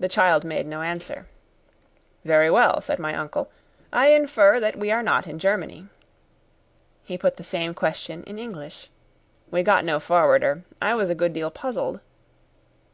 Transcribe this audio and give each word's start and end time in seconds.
The 0.00 0.08
child 0.08 0.42
made 0.42 0.64
no 0.66 0.80
answer. 0.80 1.26
"Very 2.24 2.50
well," 2.50 2.80
said 2.80 2.98
my 2.98 3.14
uncle. 3.14 3.50
"I 3.92 4.08
infer 4.08 4.58
that 4.58 4.76
we 4.78 4.90
are 4.90 5.02
not 5.02 5.26
in 5.26 5.38
Germany." 5.38 5.88
He 7.02 7.18
put 7.18 7.36
the 7.36 7.44
same 7.44 7.74
question 7.74 8.22
in 8.24 8.38
English. 8.38 8.88
We 9.50 9.62
got 9.62 9.84
no 9.84 10.00
forwarder. 10.00 10.64
I 10.80 10.94
was 10.94 11.10
a 11.10 11.14
good 11.14 11.34
deal 11.34 11.50
puzzled. 11.50 12.00